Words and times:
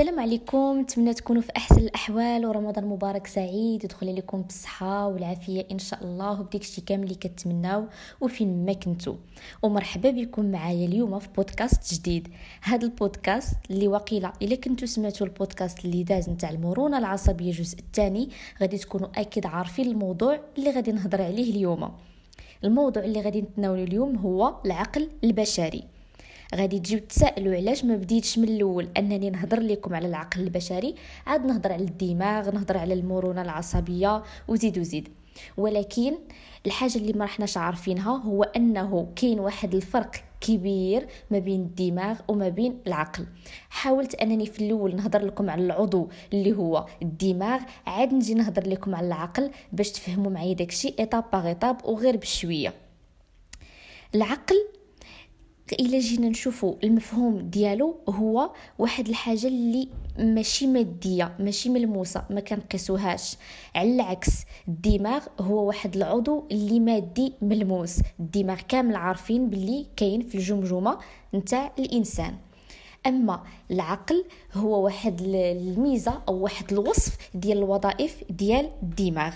السلام 0.00 0.20
عليكم. 0.20 0.80
نتمنى 0.80 1.14
تكونوا 1.14 1.42
في 1.42 1.52
أحسن 1.56 1.78
الأحوال 1.78 2.46
ورمضان 2.46 2.86
مبارك 2.86 3.26
سعيد. 3.26 3.84
يدخل 3.84 4.16
لكم 4.16 4.42
بالصحة 4.42 5.06
والعافية 5.06 5.66
إن 5.72 5.78
شاء 5.78 6.04
الله 6.04 6.40
وبديك 6.40 6.62
الشيء 6.62 6.84
كامل 6.84 7.02
اللي 7.02 7.14
كتمناو. 7.14 7.84
وفين 8.20 8.64
ما 8.66 8.72
كنتو. 8.72 9.16
ومرحبا 9.62 10.10
بكم 10.10 10.50
معايا 10.50 10.86
اليوم 10.86 11.18
في 11.18 11.28
بودكاست 11.36 11.94
جديد. 11.94 12.28
هذا 12.62 12.84
البودكاست 12.84 13.56
اللي 13.70 13.88
وقيله 13.88 14.32
إلا 14.42 14.56
كنتو 14.56 14.86
سمعتوا 14.86 15.26
البودكاست 15.26 15.84
اللي 15.84 16.02
داز 16.02 16.30
نتاع 16.30 16.50
المرونة 16.50 16.98
العصبية 16.98 17.50
الجزء 17.50 17.78
الثاني 17.78 18.28
غادي 18.60 18.78
تكونوا 18.78 19.08
أكيد 19.16 19.46
عارفين 19.46 19.86
الموضوع 19.86 20.40
اللي 20.58 20.70
غادي 20.70 20.92
نهضر 20.92 21.22
عليه 21.22 21.50
اليوم. 21.50 21.90
الموضوع 22.64 23.04
اللي 23.04 23.20
غادي 23.20 23.40
نتناولو 23.40 23.84
اليوم 23.84 24.16
هو 24.16 24.54
العقل 24.66 25.08
البشري. 25.24 25.99
غادي 26.54 26.78
تجيو 26.78 26.98
تسائلوا 26.98 27.56
علاش 27.56 27.84
ما 27.84 27.96
بديتش 27.96 28.38
من 28.38 28.48
الأول؟ 28.48 28.88
أنني 28.96 29.30
نهضر 29.30 29.60
لكم 29.60 29.94
على 29.94 30.06
العقل 30.08 30.40
البشري 30.40 30.94
عاد 31.26 31.46
نهضر 31.46 31.72
على 31.72 31.84
الدماغ 31.84 32.50
نهضر 32.50 32.76
على 32.76 32.94
المرونة 32.94 33.42
العصبية 33.42 34.22
وزيد 34.48 34.78
وزيد. 34.78 35.08
ولكن 35.56 36.14
الحاجة 36.66 36.96
اللي 36.96 37.12
ما 37.12 37.24
رحناش 37.24 37.56
عارفينها 37.56 38.16
هو 38.16 38.42
أنه 38.42 39.12
كاين 39.16 39.40
واحد 39.40 39.74
الفرق 39.74 40.10
كبير 40.40 41.06
ما 41.30 41.38
بين 41.38 41.60
الدماغ 41.60 42.18
وما 42.28 42.48
بين 42.48 42.78
العقل. 42.86 43.26
حاولت 43.70 44.14
أنني 44.14 44.46
في 44.46 44.66
الأول 44.66 44.96
نهضر 44.96 45.24
لكم 45.24 45.50
على 45.50 45.64
العضو 45.64 46.08
اللي 46.32 46.52
هو 46.52 46.86
الدماغ 47.02 47.60
عاد 47.86 48.14
نجي 48.14 48.34
نهضر 48.34 48.68
لكم 48.68 48.94
على 48.94 49.06
العقل 49.06 49.50
باش 49.72 49.90
تفهموا 49.90 50.30
معايا 50.30 50.54
داكشي 50.54 50.94
ايطاب 50.98 51.24
باغ 51.32 51.46
ايطاب 51.46 51.84
وغير 51.84 52.16
بشوية. 52.16 52.74
العقل 54.14 54.56
إلا 55.72 55.98
جينا 55.98 56.28
نشوفوا 56.28 56.74
المفهوم 56.84 57.38
ديالو 57.38 57.96
هو 58.08 58.50
واحد 58.78 59.08
الحاجة 59.08 59.46
اللي 59.46 59.88
ماشي 60.18 60.66
مادية 60.66 61.34
ماشي 61.38 61.68
ملموسة 61.68 62.24
ما 62.30 62.40
كنقيسوهاش. 62.40 63.36
على 63.74 63.94
العكس 63.94 64.30
الدماغ 64.68 65.26
هو 65.40 65.66
واحد 65.66 65.96
العضو 65.96 66.44
اللي 66.52 66.80
مادي 66.80 67.32
ملموس. 67.42 68.00
الدماغ 68.20 68.60
كامل 68.68 68.96
عارفين 68.96 69.50
باللي 69.50 69.86
كاين 69.96 70.22
في 70.22 70.34
الجمجمة 70.34 70.98
نتاع 71.34 71.72
الإنسان. 71.78 72.34
أما 73.06 73.42
العقل 73.70 74.24
هو 74.54 74.84
واحد 74.84 75.20
الميزة 75.20 76.22
أو 76.28 76.34
واحد 76.34 76.72
الوصف 76.72 77.16
ديال 77.34 77.58
الوظائف 77.58 78.24
ديال 78.30 78.70
الدماغ. 78.82 79.34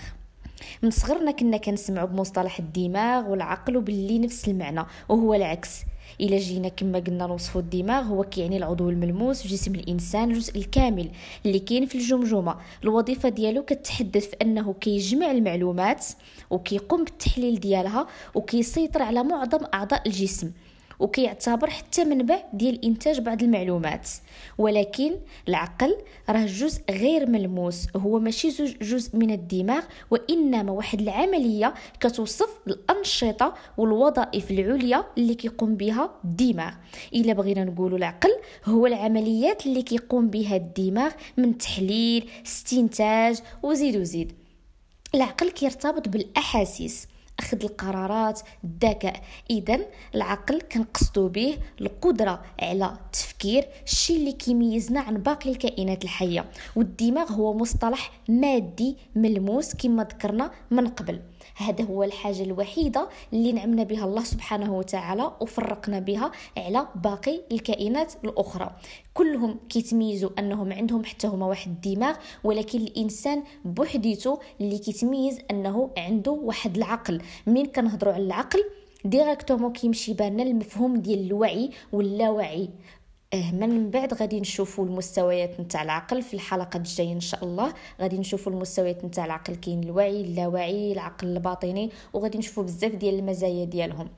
من 0.83 0.91
صغرنا 0.91 1.31
كنا 1.31 1.57
كنسمعوا 1.57 2.07
بمصطلح 2.07 2.59
الدماغ 2.59 3.29
والعقل 3.29 3.77
وباللي 3.77 4.19
نفس 4.19 4.47
المعنى 4.47 4.85
وهو 5.09 5.33
العكس. 5.33 5.81
إلا 6.21 6.37
جينا 6.37 6.69
كما 6.69 6.99
قلنا 6.99 7.27
نوصفوا 7.27 7.61
الدماغ 7.61 8.03
هو 8.03 8.23
كيعني 8.23 8.57
العضو 8.57 8.89
الملموس 8.89 9.41
في 9.41 9.47
جسم 9.47 9.75
الإنسان 9.75 10.31
الجزء 10.31 10.57
الكامل 10.57 11.09
اللي 11.45 11.59
كاين 11.59 11.85
في 11.85 11.95
الجمجمة. 11.95 12.55
الوظيفة 12.83 13.29
ديالو 13.29 13.63
كتحدث 13.63 14.29
في 14.29 14.35
أنه 14.41 14.73
كيجمع 14.73 15.31
المعلومات 15.31 16.05
وكيقوم 16.49 17.03
بالتحليل 17.03 17.59
ديالها 17.59 18.07
وكيسيطر 18.35 19.01
على 19.01 19.23
معظم 19.23 19.65
أعضاء 19.73 20.07
الجسم. 20.07 20.51
وكيعتبر 20.99 21.69
حتى 21.69 22.03
منبع 22.03 22.43
ديال 22.53 22.85
إنتاج 22.85 23.19
بعض 23.19 23.43
المعلومات. 23.43 24.09
ولكن 24.57 25.11
العقل 25.47 25.95
راه 26.29 26.45
جزء 26.45 26.81
غير 26.89 27.29
ملموس. 27.29 27.87
هو 27.95 28.19
ماشي 28.19 28.49
جزء 28.81 29.17
من 29.17 29.31
الدماغ 29.31 29.83
وإنما 30.11 30.71
واحد 30.71 31.01
العملية 31.01 31.73
كتوصف 31.99 32.49
الأنشطة 32.67 33.53
والوظائف 33.77 34.51
العليا 34.51 35.05
اللي 35.17 35.35
كيقوم 35.35 35.75
بها 35.75 36.11
الدماغ. 36.25 36.73
إلا 37.13 37.33
بغينا 37.33 37.63
نقولوا 37.63 37.97
العقل 37.97 38.29
هو 38.65 38.87
العمليات 38.87 39.65
اللي 39.65 39.81
كيقوم 39.81 40.29
بها 40.29 40.55
الدماغ 40.55 41.11
من 41.37 41.57
تحليل 41.57 42.29
استنتاج 42.45 43.39
وزيد 43.63 43.97
وزيد. 43.97 44.33
العقل 45.15 45.49
كيرتبط 45.49 46.09
بالأحاسيس. 46.09 47.07
أخذ 47.45 47.63
القرارات 47.63 48.41
الذكاء. 48.63 49.21
اذا 49.49 49.79
العقل 50.15 50.61
كنقصدو 50.61 51.27
به 51.27 51.57
القدرة 51.81 52.41
على 52.61 52.85
التفكير 53.05 53.67
الشيء 53.85 54.17
اللي 54.17 54.31
كيميزنا 54.31 54.99
عن 54.99 55.17
باقي 55.17 55.49
الكائنات 55.49 56.03
الحية. 56.03 56.45
والدماغ 56.75 57.31
هو 57.31 57.53
مصطلح 57.53 58.11
مادي 58.29 58.97
ملموس 59.15 59.75
كما 59.75 60.03
ذكرنا 60.03 60.51
من 60.71 60.87
قبل. 60.87 61.21
هذا 61.57 61.83
هو 61.85 62.03
الحاجة 62.03 62.43
الوحيدة 62.43 63.09
اللي 63.33 63.51
نعمنا 63.51 63.83
بها 63.83 64.05
الله 64.05 64.23
سبحانه 64.23 64.77
وتعالى 64.77 65.31
وفرقنا 65.41 65.99
بها 65.99 66.31
على 66.57 66.87
باقي 66.95 67.41
الكائنات 67.51 68.13
الأخرى. 68.23 68.75
كلهم 69.13 69.59
كيتميزوا 69.69 70.29
أنهم 70.39 70.73
عندهم 70.73 71.05
حتى 71.05 71.27
هما 71.27 71.45
واحد 71.45 71.71
الدماغ 71.71 72.15
ولكن 72.43 72.79
الإنسان 72.79 73.43
بوحديته 73.65 74.39
اللي 74.61 74.77
كيتميز 74.77 75.39
أنه 75.51 75.89
عنده 75.97 76.31
واحد 76.31 76.77
العقل. 76.77 77.21
من 77.47 77.65
كنهضروا 77.65 78.13
على 78.13 78.23
العقل 78.23 78.63
ديريكتومون 79.05 79.73
كيمشي 79.73 80.13
بالنا 80.13 80.43
المفهوم 80.43 80.97
ديال 80.97 81.25
الوعي 81.25 81.69
واللاوعي. 81.93 82.69
آه 83.33 83.51
من 83.51 83.89
بعد 83.89 84.13
غادي 84.13 84.39
نشوفوا 84.39 84.85
المستويات 84.85 85.59
نتاع 85.59 85.83
العقل 85.83 86.21
في 86.21 86.33
الحلقة 86.33 86.77
الجاية 86.77 87.13
إن 87.13 87.19
شاء 87.19 87.43
الله. 87.43 87.73
غادي 88.01 88.17
نشوفوا 88.17 88.51
المستويات 88.51 89.05
نتاع 89.05 89.25
العقل 89.25 89.55
كاين 89.55 89.83
الوعي 89.83 90.21
اللاوعي 90.21 90.91
العقل 90.91 91.27
الباطني 91.27 91.91
وغادي 92.13 92.37
نشوفوا 92.37 92.63
بزاف 92.63 92.95
ديال 92.95 93.19
المزايا 93.19 93.65
ديالهم. 93.65 94.09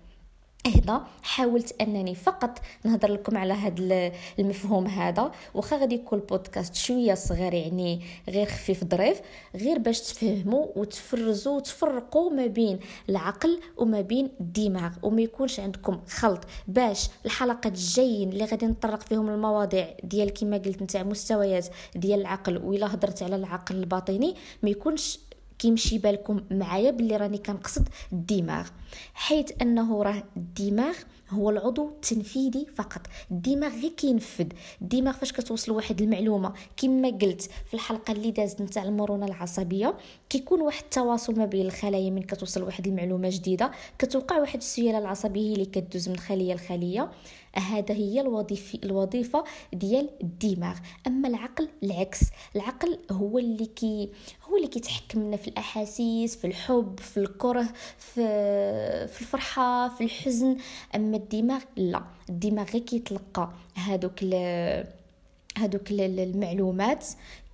هنا 0.67 1.07
حاولت 1.23 1.81
أنني 1.81 2.16
فقط 2.16 2.59
نهضر 2.83 3.11
لكم 3.11 3.38
على 3.38 3.53
هذا 3.53 4.11
المفهوم 4.39 4.88
هذا 4.88 5.31
واخا 5.53 5.78
غادي 5.78 5.95
يكون 5.95 6.19
البودكاست 6.19 6.75
شوية 6.75 7.13
صغير 7.13 7.53
يعني 7.53 8.01
غير 8.29 8.45
خفيف 8.45 8.83
ظريف 8.83 9.22
غير 9.55 9.79
باش 9.79 10.01
تفهموا 10.01 10.66
وتفرزوا 10.75 11.55
وتفرقوا 11.55 12.29
ما 12.29 12.45
بين 12.45 12.79
العقل 13.09 13.59
وما 13.78 14.01
بين 14.01 14.29
الدماغ 14.39 14.91
وما 15.03 15.22
يكونش 15.22 15.59
عندكم 15.59 16.00
خلط 16.09 16.44
باش 16.67 17.09
الحلقات 17.25 17.66
الجايين 17.66 18.29
اللي 18.29 18.45
غادي 18.45 18.66
نطرق 18.66 19.01
فيهم 19.01 19.29
المواضيع 19.29 19.88
ديال 20.03 20.34
كما 20.34 20.57
قلت 20.57 20.81
نتاع 20.81 21.03
مستويات 21.03 21.67
ديال 21.95 22.22
العقل 22.22 22.57
وإلا 22.57 22.94
هضرت 22.94 23.23
على 23.23 23.35
العقل 23.35 23.75
الباطني 23.75 24.35
ما 24.63 24.69
يكونش 24.69 25.19
كيمشي 25.59 25.97
بالكم 25.97 26.41
معايا 26.51 26.91
باللي 26.91 27.18
راني 27.18 27.38
كنقصد 27.38 27.88
الدماغ 28.13 28.68
حيث 29.13 29.51
أنه 29.62 30.03
راه 30.03 30.23
الدماغ 30.38 30.95
هو 31.29 31.50
العضو 31.50 31.88
التنفيذي 31.88 32.66
فقط. 32.75 33.01
الدماغ 33.31 33.72
غير 33.81 33.91
كينفذ. 33.91 34.47
الدماغ 34.81 35.13
فاش 35.13 35.31
كتوصل 35.34 35.72
واحد 35.72 36.01
المعلومة؟ 36.01 36.53
كما 36.78 37.09
قلت 37.09 37.41
في 37.41 37.73
الحلقة 37.73 38.12
اللي 38.12 38.31
دازت 38.31 38.62
نتاع 38.62 38.84
المرونة 38.84 39.25
العصبية 39.25 39.97
كيكون 40.29 40.62
واحد 40.62 40.84
التواصل 40.84 41.35
ما 41.38 41.46
بين 41.46 41.66
الخلايا 41.66 42.09
من 42.09 42.22
كتوصل 42.22 42.63
واحد 42.63 42.88
المعلومة 42.88 43.29
جديدة. 43.29 43.72
كتوقع 44.00 44.40
واحد 44.40 44.57
السيالة 44.57 44.97
العصبية 44.97 45.53
اللي 45.53 45.66
كدوز 45.66 46.09
من 46.09 46.17
خلية 46.17 46.53
لخلية. 46.53 47.12
هذا 47.56 47.96
هي 47.96 48.22
الوظيفه 48.22 48.79
الوظيفة 48.84 49.44
ديال 49.73 50.09
الدماغ. 50.23 50.78
أما 51.07 51.28
العقل 51.28 51.69
العكس. 51.84 52.19
العقل 52.56 53.00
هو 53.12 53.40
اللي 53.40 53.66
كي 53.66 54.09
هو 54.50 54.56
اللي 54.67 54.79
كيتحكم 54.79 55.19
لنا 55.19 55.38
في 55.38 55.47
الأحاسيس 55.47 56.35
في 56.35 56.47
الحب 56.47 57.00
في 57.00 57.17
الكره 57.17 57.67
في 57.97 58.22
في 59.07 59.22
الفرحة 59.22 59.89
في 59.95 60.03
الحزن. 60.03 60.57
أما 60.95 61.17
الدماغ 61.17 61.61
لا. 61.75 62.03
الدماغ 62.29 62.66
غير 62.66 62.81
كيتلقى 62.81 63.50
هادوك 63.75 64.23
هادوك 65.57 65.91
المعلومات 65.91 67.05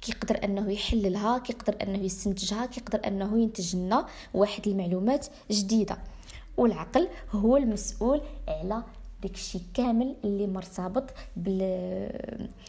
كيقدر 0.02 0.44
أنه 0.44 0.72
يحللها 0.72 1.38
كيقدر 1.38 1.76
أنه 1.84 2.04
يستنتجها 2.04 2.66
كيقدر 2.66 3.08
أنه 3.08 3.42
ينتج 3.42 3.76
لنا 3.76 4.08
واحد 4.34 4.68
المعلومات 4.68 5.28
جديدة. 5.52 5.98
والعقل 6.58 7.08
هو 7.32 7.58
المسؤول 7.58 8.22
على 8.48 8.84
داكشي 9.24 9.60
كامل 9.74 10.16
اللي 10.24 10.48
مرتبط 10.48 11.04
بال... 11.38 11.62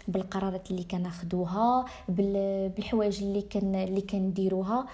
بالقرارات 0.09 0.71
اللي 0.71 0.85
كناخذوها 0.85 1.85
بال... 2.09 2.69
بالحوايج 2.69 3.23
اللي 3.23 3.43
كان 3.43 3.75
اللي 3.75 4.01
كنديروها. 4.01 4.87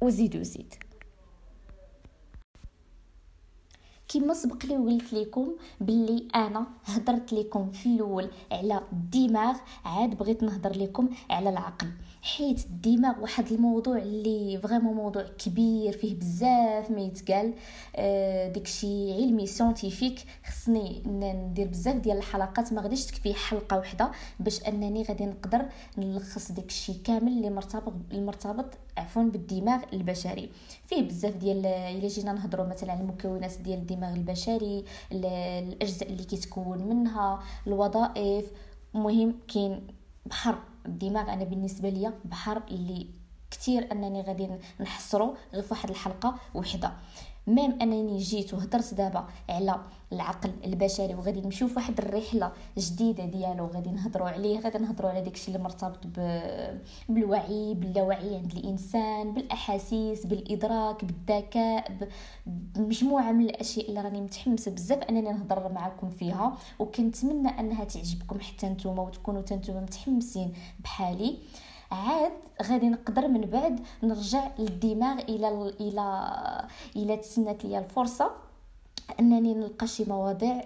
وزيد 0.00 0.36
وزيد. 0.36 0.74
كما 4.14 4.34
سبق 4.34 4.66
لي 4.66 4.76
وقلت 4.76 5.12
لكم 5.12 5.48
باللي 5.80 6.28
أنا 6.34 6.66
هضرت 6.84 7.32
لكم 7.32 7.70
في 7.70 7.86
الأول 7.86 8.30
على 8.52 8.80
الدماغ 8.92 9.56
عاد 9.84 10.18
بغيت 10.18 10.42
نهضر 10.42 10.78
لكم 10.78 11.08
على 11.30 11.50
العقل. 11.50 11.86
حيت 12.22 12.64
الدماغ 12.64 13.20
واحد 13.20 13.52
الموضوع 13.52 13.98
اللي 13.98 14.58
فريمون 14.62 14.94
موضوع 14.96 15.22
كبير 15.22 15.92
فيه 15.92 16.14
بزاف 16.14 16.90
ما 16.90 17.00
يتقال. 17.00 17.54
آه 17.96 18.48
داكشي 18.52 19.12
علمي 19.12 19.46
سيانتيفيك 19.46 20.18
خصني 20.46 21.02
ندير 21.06 21.66
بزاف 21.68 21.96
ديال 21.96 22.16
الحلقات 22.16 22.72
ما 22.72 22.82
غاديش 22.82 23.06
تكفي 23.06 23.34
حلقة 23.34 23.76
واحدة 23.76 24.10
باش 24.40 24.62
أنني 24.62 25.02
غادي 25.02 25.26
نقدر 25.26 25.64
نلخص 25.98 26.52
داكشي 26.52 26.94
كامل 26.94 27.28
اللي 27.32 27.50
مرتبط 27.50 27.92
المرتبط 28.12 28.66
عفوا 28.98 29.22
بالدماغ 29.22 29.82
البشري. 29.92 30.50
فيه 30.86 31.02
بزاف 31.02 31.36
ديال 31.36 31.66
إلا 31.66 32.08
جينا 32.08 32.32
نهضروا 32.32 32.66
مثلا 32.66 32.92
على 32.92 33.00
المكونات 33.00 33.58
ديال 33.58 33.78
الدماغ 33.78 34.14
البشري 34.14 34.84
الأجزاء 35.12 36.08
اللي 36.10 36.24
كيتكون 36.24 36.78
منها 36.78 37.42
الوظائف. 37.66 38.50
المهم 38.94 39.34
كاين 39.48 39.86
بحر 40.26 40.58
الدماغ 40.86 41.32
أنا 41.32 41.44
بالنسبة 41.44 41.88
ليا 41.88 42.12
بحر 42.24 42.62
اللي 42.70 43.06
كثير 43.54 43.92
أنني 43.92 44.22
غادي 44.22 44.48
نحصرو 44.80 45.34
غير 45.52 45.62
في 45.62 45.74
واحد 45.74 45.90
الحلقة 45.90 46.34
وحدة. 46.54 46.92
ميم 47.46 47.78
أنني 47.82 48.18
جيت 48.18 48.54
وهضرت 48.54 48.94
دابا 48.94 49.24
على 49.48 49.80
العقل 50.12 50.52
البشري 50.64 51.14
وغادي 51.14 51.40
نمشيو 51.40 51.68
في 51.68 51.74
واحد 51.76 51.98
الرحلة 51.98 52.52
جديدة 52.78 53.24
ديالو 53.24 53.66
غادي 53.66 53.90
نهضروا 53.90 54.28
عليه 54.28 54.60
غادي 54.60 54.78
نهضروا 54.78 55.10
على 55.10 55.20
داكشي 55.20 55.48
اللي 55.48 55.58
مرتبط 55.58 55.98
ب... 56.04 56.40
بالوعي 57.08 57.74
باللاوعي 57.74 58.36
عند 58.36 58.52
الإنسان 58.52 59.34
بالأحاسيس 59.34 60.26
بالإدراك 60.26 61.04
بالذكاء 61.04 62.08
بمجموعه 62.46 63.32
من 63.32 63.44
الأشياء 63.44 63.88
اللي 63.88 64.00
راني 64.00 64.20
متحمسة 64.20 64.70
بزاف 64.70 65.02
أنني 65.02 65.30
نهضر 65.30 65.72
معكم 65.72 66.10
فيها. 66.10 66.56
وكنتمنى 66.78 67.48
أنها 67.48 67.84
تعجبكم 67.84 68.40
حتى 68.40 68.66
نتوما 68.66 69.02
وتكونوا 69.02 69.40
نتوما 69.40 69.80
متحمسين 69.80 70.52
بحالي. 70.84 71.38
عاد 71.94 72.32
غادي 72.62 72.88
نقدر 72.88 73.28
من 73.28 73.40
بعد 73.40 73.80
نرجع 74.02 74.50
للدماغ 74.58 75.18
إلى 75.18 75.48
إلى 75.80 76.06
إلى 76.96 77.16
تسنات 77.16 77.64
ليا 77.64 77.78
الفرصة 77.78 78.30
أنني 79.20 79.54
نلقى 79.54 79.86
شي 79.86 80.04
مواضيع 80.04 80.64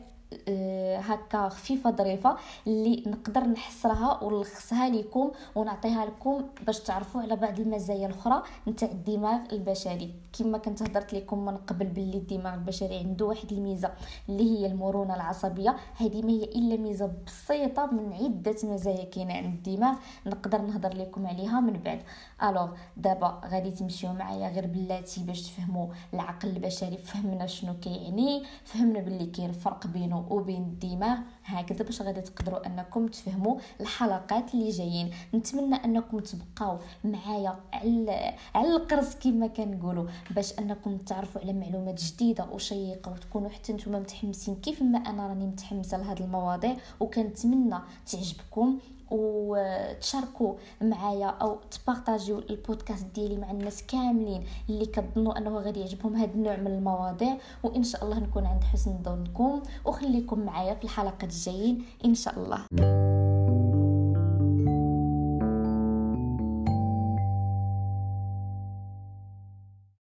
هكا 0.99 1.49
خفيفة 1.49 1.91
ظريفة 1.91 2.37
اللي 2.67 3.05
نقدر 3.07 3.41
نحصرها 3.45 4.25
ونلخصها 4.25 4.89
لكم 4.89 5.31
ونعطيها 5.55 6.07
لكم 6.07 6.45
باش 6.67 6.81
تعرفوا 6.81 7.21
على 7.21 7.37
بعض 7.37 7.61
المزايا 7.61 8.07
الأخرى 8.07 8.43
نتاع 8.69 8.89
الدماغ 8.89 9.39
البشري. 9.53 10.15
كما 10.39 10.59
كنت 10.59 10.83
هضرت 10.83 11.15
لكم 11.15 11.45
من 11.45 11.57
قبل 11.57 11.87
باللي 11.87 12.17
الدماغ 12.17 12.55
البشري 12.55 12.99
عنده 12.99 13.27
واحد 13.27 13.53
الميزة 13.53 13.91
اللي 14.29 14.59
هي 14.59 14.67
المرونة 14.67 15.15
العصبية. 15.15 15.77
هذه 15.97 16.23
ما 16.23 16.31
هي 16.31 16.45
إلا 16.45 16.77
ميزة 16.77 17.13
بسيطة 17.27 17.87
من 17.87 18.13
عدة 18.13 18.57
مزايا 18.65 19.05
كاينة 19.05 19.35
عند 19.35 19.67
الدماغ 19.67 19.95
نقدر 20.27 20.61
نهضر 20.61 20.95
لكم 20.97 21.27
عليها 21.27 21.61
من 21.61 21.73
بعد. 21.73 22.03
الوغ 22.43 22.69
دابا 22.97 23.41
غادي 23.51 23.71
تمشيو 23.71 24.13
معايا 24.13 24.49
غير 24.49 24.67
بلاتي 24.67 25.23
باش 25.23 25.43
تفهموا 25.43 25.87
العقل 26.15 26.49
البشري 26.49 26.97
فهمنا 26.99 27.47
شنو 27.47 27.75
كيعني 27.75 28.43
فهمنا 28.65 29.01
باللي 29.01 29.27
كاين 29.27 29.53
فرق 29.53 29.87
بينه 29.87 30.18
وبين 30.31 30.63
الدماغ 30.63 31.19
هكذا 31.45 31.85
باش 31.85 32.03
غادي 32.03 32.21
تقدروا 32.21 32.67
انكم 32.67 33.07
تفهموا 33.07 33.59
الحلقات 33.81 34.55
اللي 34.55 34.71
جايين. 34.71 35.11
نتمنى 35.35 35.75
انكم 35.75 36.19
تبقاو 36.19 36.79
معايا 37.05 37.57
على 37.73 38.35
على 38.55 38.77
القرص 38.77 39.15
كما 39.15 39.47
كنقولوا 39.47 40.07
باش 40.31 40.59
انكم 40.59 40.97
تعرفوا 40.97 41.41
على 41.41 41.53
معلومات 41.53 42.03
جديدة 42.03 42.45
وشيقة 42.53 43.13
وتكونوا 43.13 43.49
حتى 43.49 43.73
نتوما 43.73 43.99
متحمسين. 43.99 44.55
كيف 44.55 44.83
ما 44.83 44.99
أنا 44.99 45.27
راني 45.27 45.47
متحمسة 45.47 45.99
لهاد 45.99 46.23
المواضيع 46.23 46.77
وكنتمنى 47.01 47.79
تعجبكم. 48.13 48.79
وتشاركوا 49.11 50.55
معايا 50.81 51.27
أو 51.27 51.59
تبارطاجيو 51.71 52.39
البودكاست 52.39 53.07
ديالي 53.15 53.37
مع 53.37 53.51
الناس 53.51 53.83
كاملين 53.87 54.45
اللي 54.69 54.87
كتظنوا 54.87 55.39
أنه 55.39 55.59
غادي 55.59 55.81
يعجبهم 55.81 56.17
هذا 56.17 56.35
النوع 56.35 56.57
من 56.57 56.67
المواضيع. 56.67 57.37
وإن 57.63 57.83
شاء 57.83 58.05
الله 58.05 58.19
نكون 58.19 58.47
عند 58.47 58.65
حسن 58.65 58.99
ظنكم 59.03 59.63
وخليكم 59.85 60.41
معايا 60.41 60.75
في 60.75 60.85
الحلقات 60.85 61.23
الجايين. 61.23 61.85
إن 62.05 62.15
شاء 62.15 62.35
الله. 62.39 63.08